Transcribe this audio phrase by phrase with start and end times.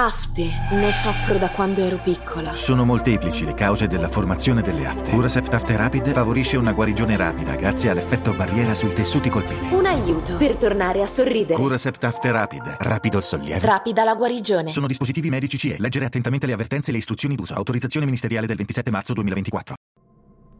[0.00, 0.48] Afte.
[0.70, 2.54] Ne soffro da quando ero piccola.
[2.54, 5.10] Sono molteplici le cause della formazione delle afte.
[5.10, 9.74] Curasept Afte Rapid favorisce una guarigione rapida grazie all'effetto barriera sui tessuti colpiti.
[9.74, 11.60] Un aiuto per tornare a sorridere.
[11.60, 12.76] Curasept Afte Rapid.
[12.78, 13.66] Rapido il sollievo.
[13.66, 14.70] Rapida la guarigione.
[14.70, 15.74] Sono dispositivi medici CE.
[15.80, 17.54] Leggere attentamente le avvertenze e le istruzioni d'uso.
[17.54, 19.74] Autorizzazione ministeriale del 27 marzo 2024.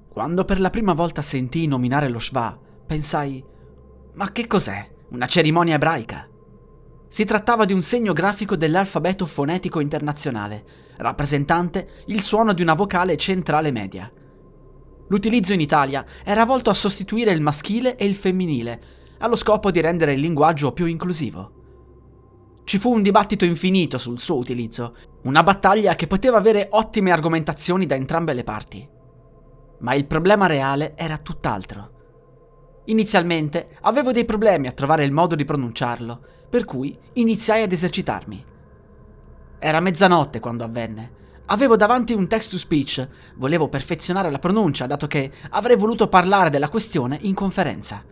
[0.08, 3.44] Quando per la prima volta sentii nominare lo Shva, pensai:
[4.14, 4.84] Ma che cos'è?
[5.10, 6.28] Una cerimonia ebraica?
[7.08, 10.64] Si trattava di un segno grafico dell'alfabeto fonetico internazionale,
[10.98, 14.12] rappresentante il suono di una vocale centrale media.
[15.08, 18.80] L'utilizzo in Italia era volto a sostituire il maschile e il femminile,
[19.18, 21.52] allo scopo di rendere il linguaggio più inclusivo.
[22.64, 27.86] Ci fu un dibattito infinito sul suo utilizzo, una battaglia che poteva avere ottime argomentazioni
[27.86, 28.86] da entrambe le parti.
[29.78, 31.97] Ma il problema reale era tutt'altro.
[32.88, 38.44] Inizialmente avevo dei problemi a trovare il modo di pronunciarlo, per cui iniziai ad esercitarmi.
[39.58, 41.16] Era mezzanotte quando avvenne.
[41.46, 46.48] Avevo davanti un text to speech, volevo perfezionare la pronuncia, dato che avrei voluto parlare
[46.48, 48.02] della questione in conferenza.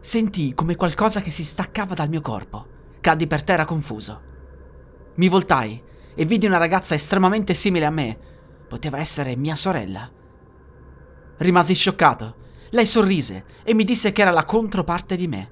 [0.00, 2.66] Sentii come qualcosa che si staccava dal mio corpo.
[3.00, 4.22] Caddi per terra confuso.
[5.16, 5.82] Mi voltai
[6.14, 8.18] e vidi una ragazza estremamente simile a me.
[8.66, 10.10] Poteva essere mia sorella.
[11.38, 15.50] Rimasi scioccato lei sorrise e mi disse che era la controparte di me.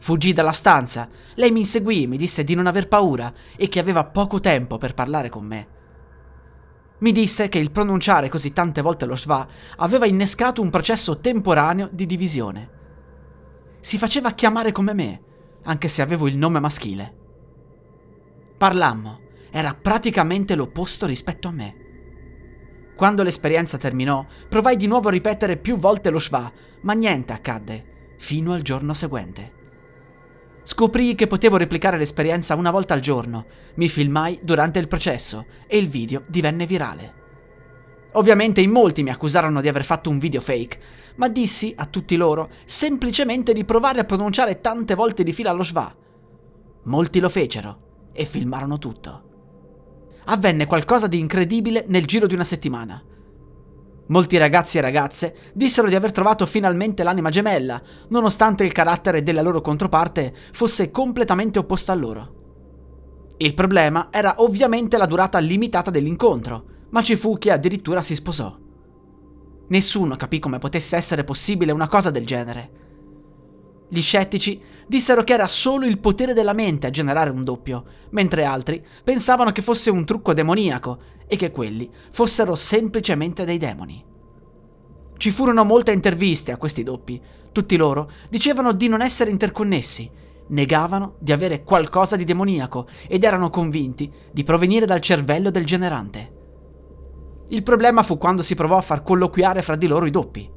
[0.00, 3.80] Fuggì dalla stanza, lei mi inseguì e mi disse di non aver paura e che
[3.80, 5.68] aveva poco tempo per parlare con me.
[6.98, 11.88] Mi disse che il pronunciare così tante volte lo schwa aveva innescato un processo temporaneo
[11.92, 12.70] di divisione.
[13.80, 15.22] Si faceva chiamare come me,
[15.62, 17.16] anche se avevo il nome maschile.
[18.56, 21.86] Parlammo, era praticamente l'opposto rispetto a me.
[22.98, 28.16] Quando l'esperienza terminò, provai di nuovo a ripetere più volte lo schwa, ma niente accadde,
[28.18, 29.52] fino al giorno seguente.
[30.64, 33.46] Scoprii che potevo replicare l'esperienza una volta al giorno,
[33.76, 37.14] mi filmai durante il processo e il video divenne virale.
[38.14, 40.80] Ovviamente in molti mi accusarono di aver fatto un video fake,
[41.18, 45.62] ma dissi a tutti loro semplicemente di provare a pronunciare tante volte di fila lo
[45.62, 45.96] schwa.
[46.82, 49.27] Molti lo fecero e filmarono tutto
[50.30, 53.02] avvenne qualcosa di incredibile nel giro di una settimana.
[54.08, 59.42] Molti ragazzi e ragazze dissero di aver trovato finalmente l'anima gemella, nonostante il carattere della
[59.42, 62.34] loro controparte fosse completamente opposta a loro.
[63.38, 68.56] Il problema era ovviamente la durata limitata dell'incontro, ma ci fu chi addirittura si sposò.
[69.68, 72.77] Nessuno capì come potesse essere possibile una cosa del genere.
[73.88, 78.44] Gli scettici dissero che era solo il potere della mente a generare un doppio, mentre
[78.44, 84.04] altri pensavano che fosse un trucco demoniaco e che quelli fossero semplicemente dei demoni.
[85.16, 87.20] Ci furono molte interviste a questi doppi.
[87.50, 90.08] Tutti loro dicevano di non essere interconnessi,
[90.48, 96.36] negavano di avere qualcosa di demoniaco ed erano convinti di provenire dal cervello del generante.
[97.48, 100.56] Il problema fu quando si provò a far colloquiare fra di loro i doppi.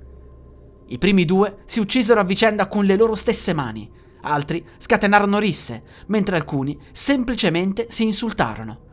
[0.92, 3.90] I primi due si uccisero a vicenda con le loro stesse mani,
[4.24, 8.90] altri scatenarono risse, mentre alcuni semplicemente si insultarono.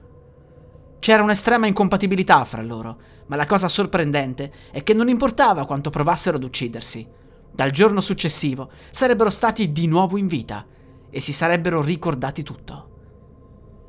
[1.00, 6.36] C'era un'estrema incompatibilità fra loro, ma la cosa sorprendente è che non importava quanto provassero
[6.36, 7.04] ad uccidersi.
[7.50, 10.64] Dal giorno successivo sarebbero stati di nuovo in vita
[11.10, 12.90] e si sarebbero ricordati tutto.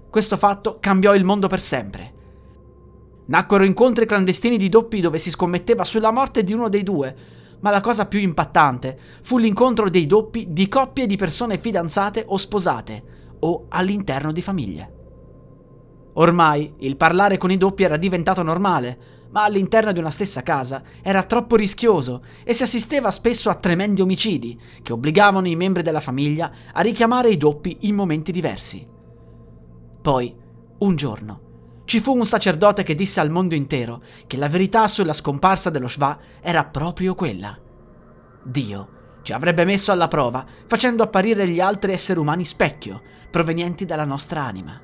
[0.09, 2.13] Questo fatto cambiò il mondo per sempre.
[3.27, 7.69] Nacquero incontri clandestini di doppi dove si scommetteva sulla morte di uno dei due, ma
[7.69, 13.03] la cosa più impattante fu l'incontro dei doppi di coppie di persone fidanzate o sposate,
[13.39, 14.93] o all'interno di famiglie.
[16.13, 20.81] Ormai il parlare con i doppi era diventato normale, ma all'interno di una stessa casa
[21.01, 25.99] era troppo rischioso e si assisteva spesso a tremendi omicidi che obbligavano i membri della
[25.99, 28.85] famiglia a richiamare i doppi in momenti diversi.
[30.01, 30.35] Poi,
[30.79, 31.41] un giorno,
[31.89, 35.87] ci fu un sacerdote che disse al mondo intero che la verità sulla scomparsa dello
[35.87, 37.57] Shva era proprio quella.
[38.43, 38.89] Dio
[39.23, 43.01] ci avrebbe messo alla prova facendo apparire gli altri esseri umani specchio,
[43.31, 44.79] provenienti dalla nostra anima.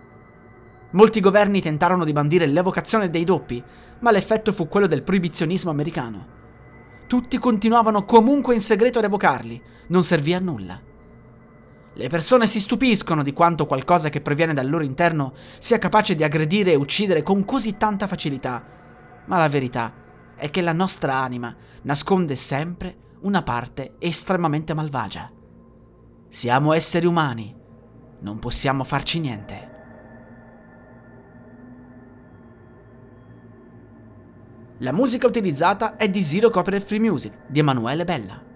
[0.93, 3.63] Molti governi tentarono di bandire l'evocazione dei doppi,
[3.99, 6.25] ma l'effetto fu quello del proibizionismo americano.
[7.05, 10.81] Tutti continuavano comunque in segreto ad evocarli, non servì a nulla.
[11.97, 16.25] Le persone si stupiscono di quanto qualcosa che proviene dal loro interno sia capace di
[16.25, 18.61] aggredire e uccidere con così tanta facilità,
[19.25, 19.93] ma la verità
[20.35, 25.31] è che la nostra anima nasconde sempre una parte estremamente malvagia.
[26.27, 27.55] Siamo esseri umani,
[28.19, 29.71] non possiamo farci niente.
[34.79, 38.53] La musica utilizzata è di Zero Copyright Free Music di Emanuele Bella.